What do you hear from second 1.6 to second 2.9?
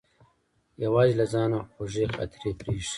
خوږې خاطرې پرې ایښې.